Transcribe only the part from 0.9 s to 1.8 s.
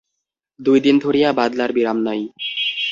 ধরিয়া বাদলার